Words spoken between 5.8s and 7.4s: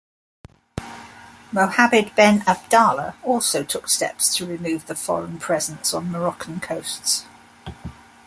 on Moroccan coasts.